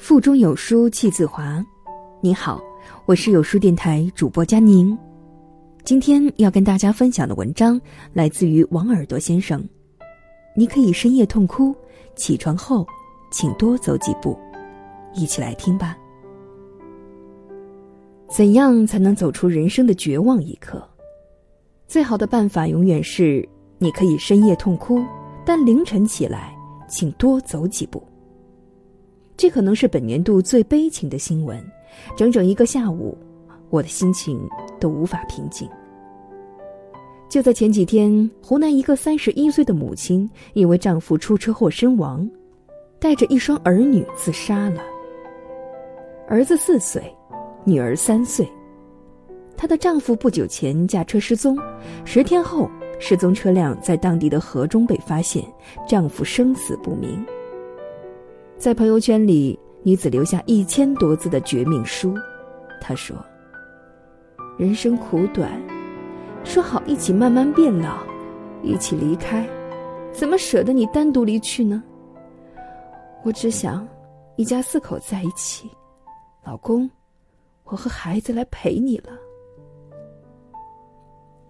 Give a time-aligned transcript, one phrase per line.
[0.00, 1.62] 腹中有书气自华。
[2.22, 2.58] 你好，
[3.04, 4.96] 我是有书电台主播佳宁。
[5.84, 7.78] 今天要跟大家分享的文章
[8.14, 9.62] 来自于王耳朵先生。
[10.56, 11.76] 你可以深夜痛哭，
[12.16, 12.84] 起床后
[13.30, 14.36] 请多走几步。
[15.12, 15.94] 一起来听吧。
[18.26, 20.82] 怎样才能走出人生的绝望一刻？
[21.86, 23.46] 最好的办法永远是：
[23.76, 25.04] 你可以深夜痛哭，
[25.44, 26.56] 但凌晨起来，
[26.88, 28.02] 请多走几步。
[29.40, 31.58] 这可能是本年度最悲情的新闻。
[32.14, 33.16] 整整一个下午，
[33.70, 34.46] 我的心情
[34.78, 35.66] 都无法平静。
[37.26, 42.28] 就在前几天，湖南一个三十一岁的母亲因为丈夫出车祸身亡，
[42.98, 44.82] 带着一双儿女自杀了。
[46.28, 47.02] 儿子四岁，
[47.64, 48.46] 女儿三岁。
[49.56, 51.58] 她的丈夫不久前驾车失踪，
[52.04, 55.42] 十天后，失踪车辆在当地的河中被发现，
[55.88, 57.24] 丈夫生死不明。
[58.60, 62.14] 在朋友圈里，女子留下一千多字的绝命书。
[62.78, 63.16] 她说
[64.58, 65.58] ：“人生苦短，
[66.44, 67.96] 说好一起慢慢变老，
[68.62, 69.48] 一起离开，
[70.12, 71.82] 怎么舍得你单独离去呢？
[73.24, 73.88] 我只想
[74.36, 75.70] 一家四口在一起，
[76.44, 76.88] 老公，
[77.64, 79.12] 我和孩子来陪你了。”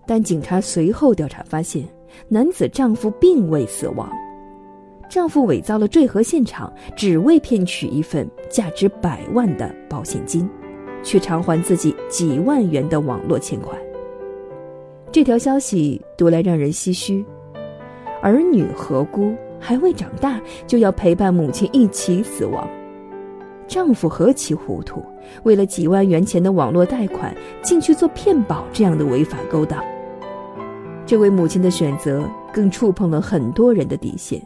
[0.07, 1.89] 但警察随后调查发现，
[2.29, 4.09] 男子丈夫并未死亡。
[5.11, 10.49] 丈夫伪造了坠河现场，只为骗取一份价值百万的保险金，
[11.03, 13.77] 去偿还自己几万元的网络欠款。
[15.11, 17.25] 这条消息读来让人唏嘘：
[18.23, 19.35] 儿女何辜？
[19.59, 22.67] 还未长大就要陪伴母亲一起死亡？
[23.67, 25.05] 丈夫何其糊涂！
[25.43, 29.85] 为了几万元钱的网络贷款，竟去做骗保这样的违法勾当。
[31.05, 34.41] 这位母亲的选择更触碰了很多人的底线。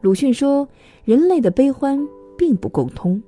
[0.00, 0.66] 鲁迅说
[1.04, 1.98] ：“人类的悲欢
[2.36, 3.20] 并不共通。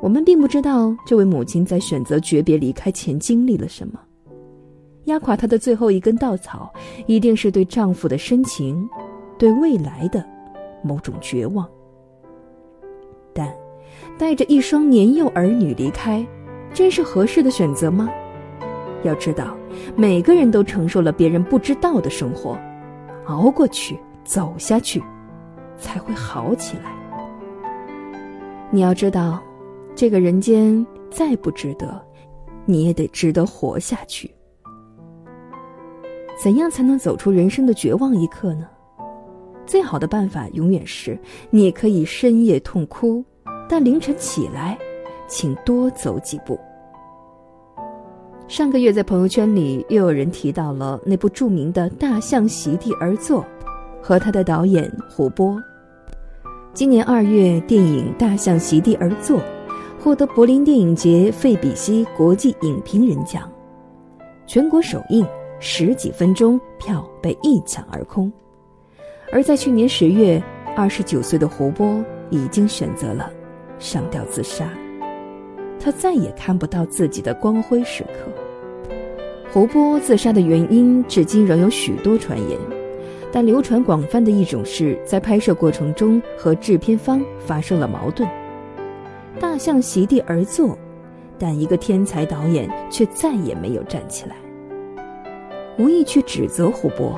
[0.00, 4.00] 我们并不知道这位母亲在选择诀别离开前经历了什么。
[5.04, 6.72] 压垮她的最后一根稻草，
[7.06, 8.88] 一定是对丈夫的深情，
[9.38, 10.24] 对未来的
[10.82, 11.64] 某种绝望。
[13.32, 13.54] 但
[14.18, 16.26] 带着一双年幼儿女离开，
[16.74, 18.10] 真是合适的选择吗？
[19.04, 19.56] 要知道，
[19.94, 22.58] 每个人都承受了别人不知道的生活，
[23.26, 25.00] 熬过去，走下去。”
[25.78, 26.92] 才会好起来。
[28.70, 29.42] 你要知道，
[29.94, 31.98] 这个人间再不值得，
[32.66, 34.30] 你也得值得活下去。
[36.42, 38.68] 怎样才能走出人生的绝望一刻呢？
[39.66, 41.18] 最好的办法永远是，
[41.50, 43.24] 你可以深夜痛哭，
[43.68, 44.78] 但凌晨起来，
[45.26, 46.58] 请多走几步。
[48.46, 53.42] 上个月在朋友圈里又有人提到了那部著名的《大象席地而坐》。
[54.00, 55.60] 和他的导演胡波。
[56.74, 59.38] 今年二月，电影《大象席地而坐》
[59.98, 63.50] 获得柏林电影节费比西国际影评人奖，
[64.46, 65.26] 全国首映
[65.58, 68.32] 十几分钟票被一抢而空。
[69.32, 70.40] 而在去年十月，
[70.76, 73.30] 二十九岁的胡波已经选择了
[73.78, 74.70] 上吊自杀，
[75.80, 78.30] 他再也看不到自己的光辉时刻。
[79.52, 82.77] 胡波自杀的原因至今仍有许多传言。
[83.30, 88.28] 但流传广泛的一种是在拍摄过程中和制片方发生了矛盾，
[89.38, 90.76] 大象席地而坐，
[91.38, 94.36] 但一个天才导演却再也没有站起来。
[95.78, 97.16] 无意去指责胡波，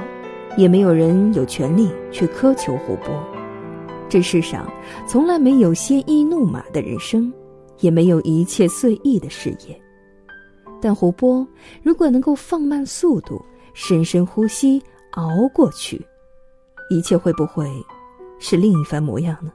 [0.57, 3.15] 也没有人有权利去苛求胡波。
[4.09, 4.69] 这世上
[5.07, 7.33] 从来没有鲜衣怒马的人生，
[7.79, 9.81] 也没有一切随意的事业。
[10.83, 11.47] 但胡波
[11.83, 13.41] 如果能够放慢速度，
[13.73, 14.83] 深深呼吸。
[15.13, 16.07] 熬过去，
[16.89, 17.69] 一切会不会
[18.39, 19.51] 是另一番模样呢？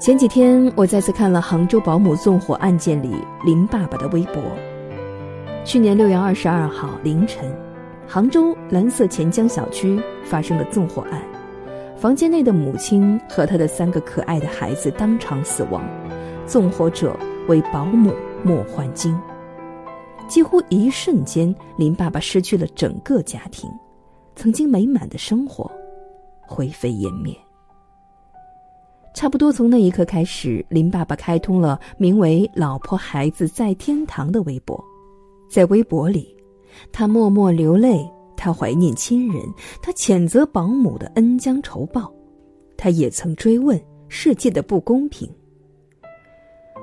[0.00, 3.14] 前几天我再次看了杭州保姆纵火案件里
[3.44, 4.42] 林爸爸的微博。
[5.64, 7.52] 去年六月二十二号凌晨，
[8.06, 11.22] 杭州蓝色钱江小区发生了纵火案，
[11.96, 15.84] 房间内的母亲和她的三个可爱的孩子当场死亡，
[16.46, 17.14] 纵火者
[17.48, 19.18] 为保姆莫焕晶。
[20.28, 23.68] 几乎一瞬间，林爸爸失去了整个家庭，
[24.36, 25.70] 曾经美满的生活
[26.46, 27.34] 灰飞烟灭。
[29.14, 34.78] 差不多从那一刻开始，林爸爸开通了名为“老婆孩子在天堂”的微博，
[35.50, 36.36] 在微博里，
[36.92, 39.42] 他默默流泪，他怀念亲人，
[39.82, 42.12] 他谴责保姆的恩将仇报，
[42.76, 45.28] 他也曾追问世界的不公平。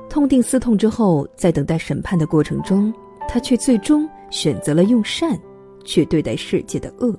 [0.09, 2.93] 痛定思痛之后，在等待审判的过程中。
[3.27, 5.39] 他却最终选择了用善
[5.83, 7.17] 去对待世界的恶。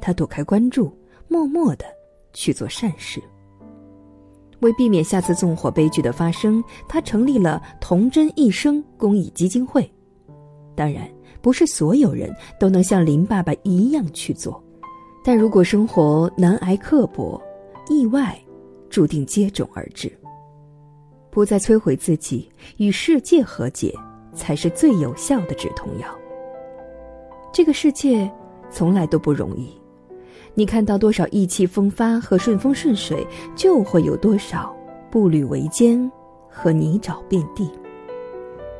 [0.00, 0.92] 他躲开关注，
[1.28, 1.84] 默默的
[2.32, 3.22] 去做善事。
[4.60, 9.90] 为避免下次纵火悲剧的发生，他成立了童真一生公益基金会。
[10.74, 11.08] 当然，
[11.42, 14.62] 不是所有人都能像林爸爸一样去做，
[15.24, 17.40] 但如果生活难挨刻薄，
[17.88, 18.38] 意外
[18.88, 20.10] 注定接踵而至。
[21.30, 23.94] 不再摧毁自己，与世界和解，
[24.36, 26.06] 才是最有效的止痛药。
[27.52, 28.30] 这个世界
[28.70, 29.76] 从来都不容易。
[30.54, 34.74] 你看到多少意气风发和顺风顺水，就会有多少
[35.10, 36.10] 步履维艰
[36.48, 37.70] 和泥沼遍地。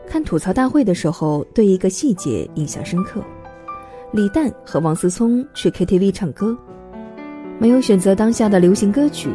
[0.06, 3.20] 看吐槽大会的时候，对一个细节印象深刻：
[4.12, 6.56] 李诞和王思聪去 KTV 唱歌，
[7.58, 9.30] 没有选择当下的流行歌曲，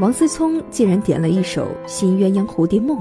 [0.00, 2.98] 王思聪竟然点了一首《新鸳鸯蝴蝶梦》。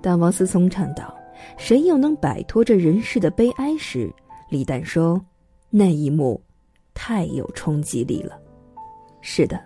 [0.00, 1.12] 当王思聪唱到
[1.56, 4.12] “谁又能摆脱这人世的悲哀”时，
[4.48, 5.20] 李诞说
[5.70, 6.40] ：“那一幕。”
[7.00, 8.36] 太有冲击力了，
[9.20, 9.56] 是的，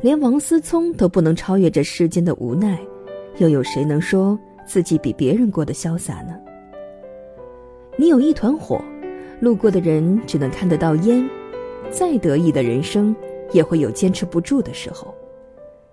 [0.00, 2.80] 连王思聪都不能超越这世间的无奈，
[3.36, 6.40] 又有谁能说自己比别人过得潇洒呢？
[7.98, 8.82] 你有一团火，
[9.40, 11.28] 路过的人只能看得到烟，
[11.90, 13.14] 再得意的人生
[13.52, 15.14] 也会有坚持不住的时候。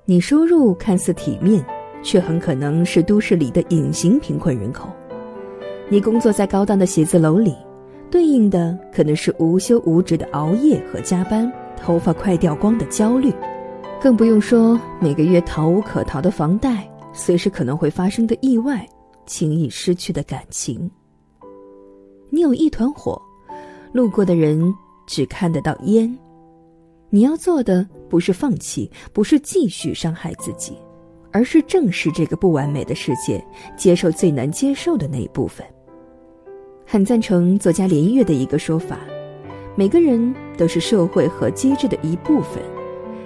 [0.05, 1.61] 你收入看似体面，
[2.01, 4.87] 却很可能是都市里的隐形贫困人口。
[5.89, 7.55] 你工作在高档的写字楼里。
[8.09, 13.33] 对应的可能是无休无止的熬夜和加班，头发快掉光的焦虑，
[14.01, 18.87] 更不用说每个月逃无可逃的房贷，随时可能会发生的意外，
[19.25, 20.89] 轻易失去的感情。
[22.29, 23.21] 你有一团火，
[23.91, 24.73] 路过的人
[25.05, 26.17] 只看得到烟。
[27.09, 30.77] 你要做的不是放弃，不是继续伤害自己，
[31.33, 33.45] 而是正视这个不完美的世界，
[33.75, 35.67] 接受最难接受的那一部分。
[36.89, 38.97] 很赞成作家连岳的一个说法：
[39.75, 42.63] 每个人都是社会和机制的一部分。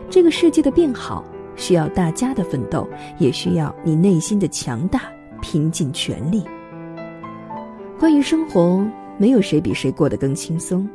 [0.10, 1.24] 这个世界的变好，
[1.56, 2.88] 需要大家的奋斗，
[3.20, 5.04] 也需要你内心的强大，
[5.44, 6.44] 拼尽全力。
[8.00, 8.84] 关于生活，
[9.20, 10.90] 没有谁比谁过得更轻松。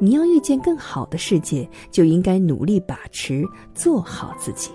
[0.00, 3.44] 你要遇见更好的世界，就应该努力把持，
[3.74, 4.72] 做好自己。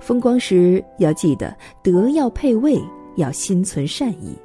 [0.00, 2.76] 风光时要记得德要配位，
[3.14, 4.36] 要心存善意。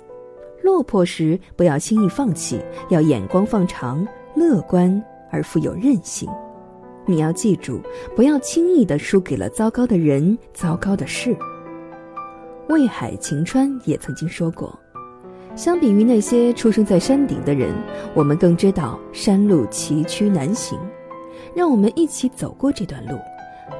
[0.64, 2.58] 落魄时不要轻易放弃，
[2.90, 6.30] 要眼光放长，乐观而富有韧性。
[7.06, 7.82] 你要记住，
[8.16, 11.36] 不要轻易的输给了糟糕的人、糟糕的事。
[12.70, 14.74] 魏海晴川也曾经说过，
[15.54, 17.76] 相比于那些出生在山顶的人，
[18.14, 20.80] 我们更知道山路崎岖难行。
[21.54, 23.20] 让我们一起走过这段路，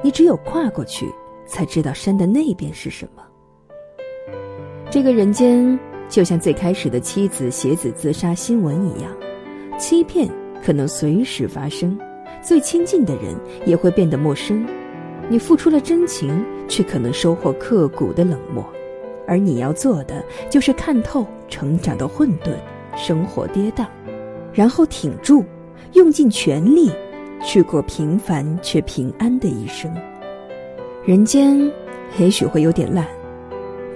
[0.02, 1.10] 你只有跨过去，
[1.46, 3.22] 才知道山的那边是什么。
[4.90, 5.76] 这个人间。
[6.08, 9.10] 就像最开始的妻子携子自杀新闻一样，
[9.78, 10.28] 欺骗
[10.64, 11.98] 可能随时发生，
[12.42, 13.34] 最亲近的人
[13.66, 14.64] 也会变得陌生。
[15.28, 18.64] 你付出了真情，却可能收获刻骨的冷漠。
[19.26, 22.54] 而你要做的，就是看透成长的混沌，
[22.94, 23.86] 生活跌宕，
[24.52, 25.42] 然后挺住，
[25.94, 26.92] 用尽全力，
[27.42, 29.90] 去过平凡却平安的一生。
[31.06, 31.58] 人间
[32.18, 33.06] 也许会有点烂。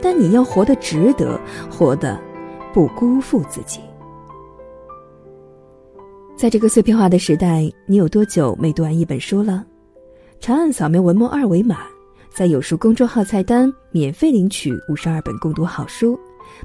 [0.01, 1.39] 但你要活得值得，
[1.71, 2.19] 活得
[2.73, 3.81] 不辜负自己。
[6.37, 9.65] 在这个碎片化的时代，你有多久没读完一本书了？
[10.39, 11.79] 长按扫描文末二维码，
[12.31, 16.17] 在有书公众号菜单免费领取五十二本共读好书，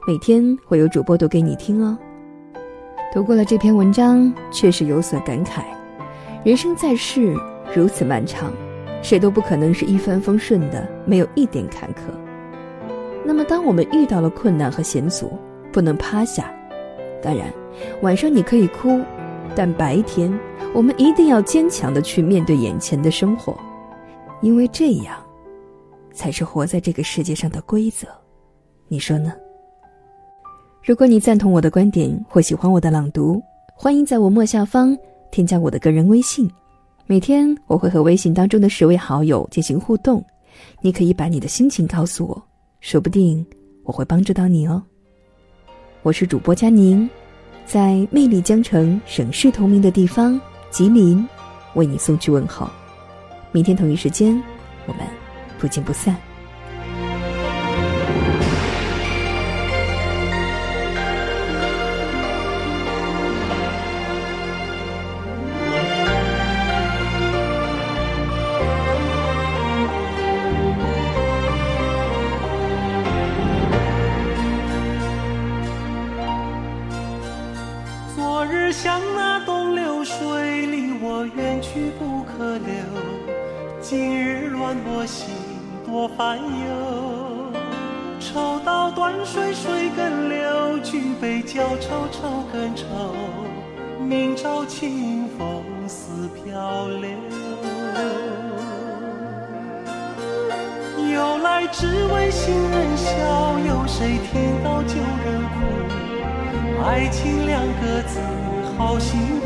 [0.07, 1.97] 每天会有主播读给你听哦。
[3.11, 5.63] 读过了这篇文章，确实有所感慨。
[6.43, 7.35] 人生在世
[7.75, 8.53] 如此漫长，
[9.01, 12.22] 谁都不可能是一帆风顺的，没有一点坎坷。
[13.25, 15.31] 那么，当我们遇到了困难和险阻，
[15.71, 16.53] 不能趴下。
[17.21, 17.51] 当然，
[18.01, 18.99] 晚上你可以哭，
[19.55, 20.31] 但白天
[20.73, 23.57] 我们一定要坚强的去面对眼前的生活，
[24.41, 25.15] 因为这样，
[26.11, 28.07] 才是活在这个世界上的规则。
[28.89, 29.33] 你说呢？
[30.83, 33.41] 如果你赞同我的观点或喜欢我的朗读，
[33.73, 34.95] 欢迎在我末下方
[35.31, 36.49] 添加我的个人微信。
[37.05, 40.23] 每天我会和微信当中的十位好友进行互动，
[40.81, 42.43] 你可以把你的心情告诉我。
[42.83, 43.43] 说不定
[43.83, 44.83] 我会帮助到你哦。
[46.01, 47.09] 我是主播佳宁，
[47.65, 51.25] 在魅力江城、省市同名的地方吉林，
[51.75, 52.69] 为你送去问候。
[53.53, 54.35] 明天同一时间，
[54.85, 55.01] 我们
[55.57, 56.13] 不见不散。
[88.23, 92.85] 抽刀断水水更流，举杯浇愁愁更愁。
[93.99, 97.09] 明朝清风似飘流。
[101.13, 106.81] 由来只为新人笑，有谁听到旧人哭？
[106.81, 108.21] 爱情两个字
[108.77, 109.45] 好辛苦。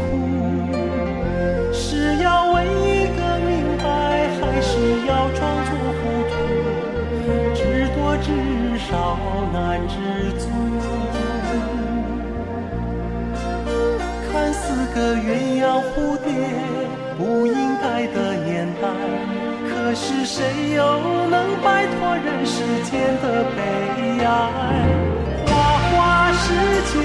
[1.73, 2.36] 是要
[9.87, 9.93] 知
[10.39, 10.43] 足。
[14.31, 16.25] 看似个鸳鸯蝴蝶，
[17.17, 18.15] 不应该的
[18.45, 18.83] 年代，
[19.69, 20.35] 可是谁
[20.75, 20.81] 又
[21.29, 22.91] 能摆脱人世间
[23.21, 23.57] 的悲
[24.23, 24.27] 哀？
[25.47, 25.51] 花
[25.89, 26.45] 花世
[26.91, 26.95] 界，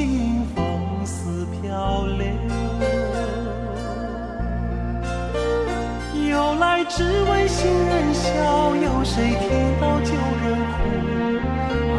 [0.00, 0.64] 清风
[1.04, 2.24] 似飘流。
[6.30, 10.78] 由来只为新人笑，有谁听到旧人哭？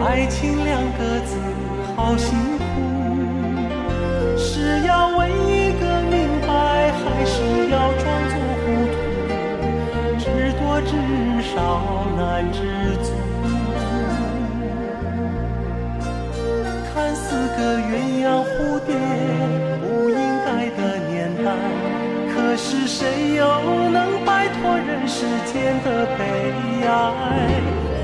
[0.04, 1.38] 爱情两个字
[1.96, 2.64] 好辛苦，
[4.36, 8.98] 是要问一个明白，还是要装作糊涂？
[10.18, 10.90] 知多知
[11.54, 11.54] 少
[12.18, 12.58] 难知
[13.04, 13.21] 足。
[25.52, 26.20] 间的悲
[26.88, 26.90] 哀？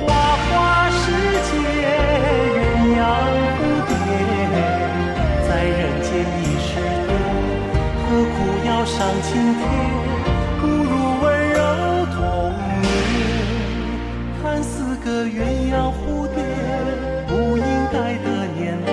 [0.05, 0.07] 花
[0.47, 0.99] 花世
[1.47, 1.55] 界，
[2.57, 2.59] 鸳
[2.97, 3.01] 鸯
[3.55, 3.91] 蝴蝶，
[5.47, 6.69] 在人间已是
[7.07, 7.09] 多，
[8.03, 8.37] 何苦
[8.67, 9.61] 要上青天？
[10.59, 11.59] 不如温柔
[12.15, 12.19] 童
[12.81, 12.85] 年。
[14.41, 15.39] 看似个鸳
[15.71, 16.37] 鸯蝴蝶，
[17.27, 17.63] 不应
[17.93, 18.27] 该的
[18.57, 18.89] 年代，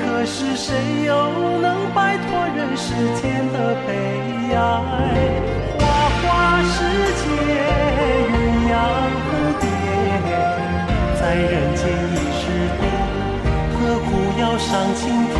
[0.00, 0.72] 可是谁
[1.04, 1.12] 又
[1.60, 3.56] 能摆脱人世间的
[3.86, 3.88] 悲
[4.56, 5.57] 哀？
[15.08, 15.37] 在